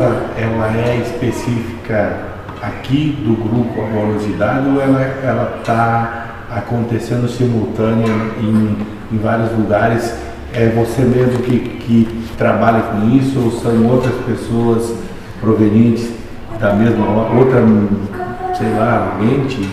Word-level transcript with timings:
ela 0.00 0.74
é 0.74 0.96
específica 1.02 2.16
aqui 2.62 3.18
do 3.22 3.34
grupo 3.34 3.82
Amorosidade 3.82 4.66
ou 4.68 4.80
ela 4.80 5.56
está 5.58 6.46
acontecendo 6.50 7.28
simultânea 7.28 8.06
em, 8.40 8.76
em 9.12 9.18
vários 9.18 9.52
lugares? 9.52 10.14
É 10.54 10.68
você 10.70 11.02
mesmo 11.02 11.42
que, 11.42 11.58
que 11.58 12.24
trabalha 12.38 12.80
com 12.82 13.10
isso 13.10 13.38
ou 13.38 13.50
são 13.50 13.86
outras 13.86 14.14
pessoas 14.24 14.94
provenientes 15.40 16.10
da 16.58 16.72
mesma 16.72 17.06
outra, 17.34 17.62
sei 18.56 18.70
lá, 18.70 19.18
mente? 19.20 19.68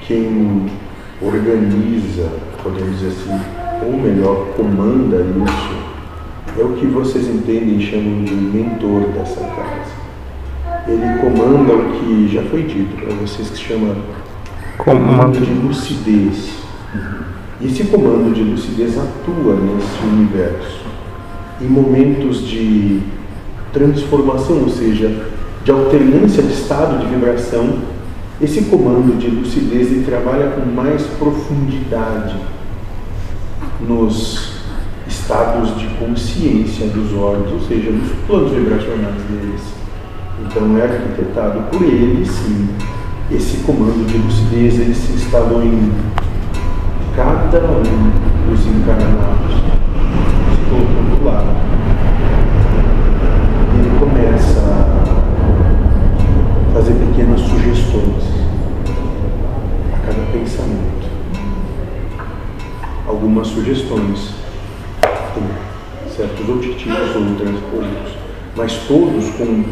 Quem 0.00 0.70
organiza, 1.20 2.28
podemos 2.62 2.98
dizer 2.98 3.08
assim, 3.08 3.40
ou 3.84 3.92
melhor, 3.92 4.48
comanda 4.56 5.18
isso, 5.18 5.91
que 6.82 6.88
vocês 6.88 7.28
entendem 7.28 7.78
e 7.78 7.82
chamam 7.82 8.24
de 8.24 8.34
mentor 8.34 9.02
dessa 9.12 9.40
casa. 9.40 10.02
Ele 10.88 11.18
comanda 11.20 11.74
o 11.74 11.92
que 11.92 12.28
já 12.32 12.42
foi 12.42 12.64
dito 12.64 12.96
para 12.96 13.14
vocês, 13.14 13.48
que 13.50 13.56
se 13.56 13.62
chama 13.62 13.96
comando 14.76 15.40
de 15.40 15.52
lucidez. 15.52 16.50
E 17.60 17.66
esse 17.66 17.84
comando 17.84 18.34
de 18.34 18.42
lucidez 18.42 18.98
atua 18.98 19.54
nesse 19.54 20.04
universo 20.04 20.82
em 21.60 21.68
momentos 21.68 22.48
de 22.48 23.00
transformação, 23.72 24.62
ou 24.62 24.68
seja, 24.68 25.28
de 25.64 25.70
alternância 25.70 26.42
de 26.42 26.52
estado 26.52 26.98
de 26.98 27.06
vibração. 27.06 27.78
Esse 28.40 28.62
comando 28.62 29.16
de 29.20 29.28
lucidez 29.28 29.92
ele 29.92 30.04
trabalha 30.04 30.48
com 30.48 30.66
mais 30.68 31.02
profundidade 31.16 32.34
nos 33.86 34.61
estados 35.22 35.78
de 35.78 35.86
consciência 36.00 36.88
dos 36.88 37.14
órgãos, 37.14 37.52
ou 37.52 37.60
seja, 37.60 37.92
nos 37.92 38.10
planos 38.26 38.50
vibracionais 38.50 39.22
deles. 39.30 39.62
Então 40.44 40.76
é 40.76 40.82
arquitetado 40.82 41.62
por 41.70 41.80
ele, 41.82 42.26
sim. 42.26 42.68
Esse 43.30 43.58
comando 43.58 44.04
de 44.04 44.18
lucidez 44.18 44.80
ele 44.80 44.94
se 44.94 45.12
instalou 45.12 45.62
em 45.62 45.92
cada 47.14 47.58
um 47.58 47.82
dos 48.50 48.66
encarnados, 48.66 49.54
se 50.50 50.56
colocando 50.68 51.16
do 51.16 51.24
lado. 51.24 51.46
Ele 53.78 53.90
começa 54.00 54.60
a 54.60 55.04
fazer 56.74 56.94
pequenas 56.94 57.40
sugestões 57.40 58.24
a 59.94 59.98
cada 60.04 60.22
pensamento. 60.32 61.06
Algumas 63.06 63.46
sugestões 63.46 64.42
certos 66.14 66.48
objetivos, 66.48 67.16
outras 67.16 67.54
outros, 67.72 68.16
mas 68.56 68.72
todos 68.86 69.30
com 69.30 69.64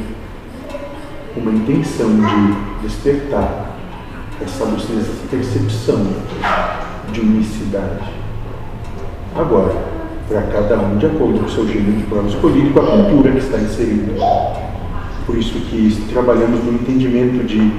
uma 1.36 1.52
intenção 1.52 2.08
de 2.08 2.82
despertar 2.82 3.76
essa 4.42 4.64
lucidez, 4.64 5.08
essa 5.08 5.26
percepção 5.30 6.06
de 7.12 7.20
unicidade. 7.20 8.10
Agora, 9.36 9.74
para 10.28 10.42
cada 10.42 10.78
um 10.78 10.96
de 10.96 11.06
acordo 11.06 11.40
com 11.40 11.46
o 11.46 11.50
seu 11.50 11.66
gênero 11.66 11.92
de 11.92 12.04
prova 12.04 12.28
escolhido 12.28 12.70
com 12.70 12.80
a 12.80 12.86
cultura 12.86 13.32
que 13.32 13.38
está 13.38 13.58
inserida. 13.58 14.12
Por 15.26 15.36
isso 15.36 15.54
que 15.54 16.06
trabalhamos 16.12 16.64
no 16.64 16.72
entendimento 16.72 17.44
de 17.44 17.72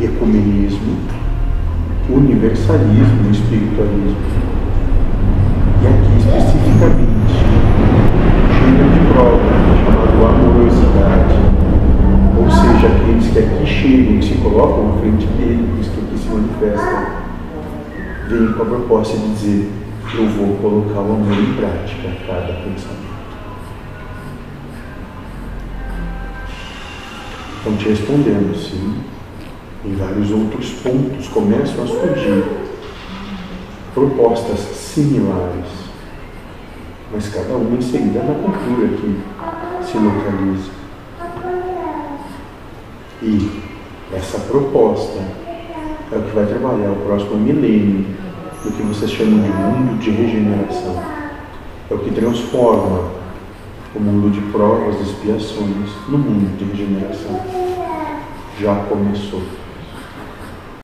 ecumenismo, 0.00 0.96
universalismo 2.10 3.28
e 3.28 3.32
espiritualismo. 3.32 4.57
Especificamente, 6.58 7.34
gênero 8.58 8.90
de 8.90 9.00
prova 9.12 9.38
chamado 9.84 10.26
amorosidade, 10.26 11.34
ou 12.36 12.50
seja, 12.50 12.86
aqueles 12.88 13.26
que 13.32 13.38
aqui 13.38 13.66
chegam 13.66 14.18
e 14.18 14.22
se 14.22 14.34
colocam 14.42 14.94
à 14.94 15.00
frente 15.00 15.26
dele, 15.26 15.70
Cristo 15.76 16.00
aqui 16.00 16.18
se 16.18 16.28
manifesta, 16.28 17.22
vem 18.28 18.52
com 18.52 18.62
a 18.62 18.66
proposta 18.66 19.16
de 19.16 19.34
dizer: 19.34 19.70
Eu 20.14 20.26
vou 20.30 20.56
colocar 20.56 21.00
o 21.00 21.12
amor 21.12 21.32
em 21.32 21.54
prática 21.54 22.08
a 22.08 22.26
cada 22.26 22.52
pensamento. 22.54 23.08
Estão 27.58 27.76
te 27.76 27.88
respondendo, 27.88 28.56
sim. 28.56 28.94
Em 29.84 29.94
vários 29.94 30.30
outros 30.32 30.70
pontos 30.82 31.28
começam 31.28 31.84
a 31.84 31.86
surgir 31.86 32.44
propostas 33.94 34.58
similares, 34.58 35.87
mas 37.12 37.28
cada 37.28 37.54
uma 37.54 37.76
inserida 37.76 38.22
na 38.22 38.34
cultura 38.34 38.88
que 38.88 39.86
se 39.86 39.98
localiza. 39.98 40.70
E 43.22 43.62
essa 44.12 44.38
proposta 44.40 45.18
é 46.12 46.16
o 46.16 46.22
que 46.22 46.34
vai 46.34 46.46
trabalhar 46.46 46.90
o 46.90 46.96
próximo 46.96 47.36
milênio 47.36 48.06
do 48.64 48.72
que 48.72 48.82
vocês 48.82 49.10
chamam 49.10 49.42
de 49.42 49.48
mundo 49.48 49.98
de 49.98 50.10
regeneração. 50.10 51.02
É 51.90 51.94
o 51.94 51.98
que 51.98 52.10
transforma 52.10 53.10
o 53.94 54.00
mundo 54.00 54.30
de 54.30 54.40
provas 54.52 54.96
e 55.00 55.02
expiações 55.02 55.90
no 56.08 56.18
mundo 56.18 56.56
de 56.58 56.64
regeneração. 56.64 57.40
Já 58.60 58.74
começou. 58.88 59.42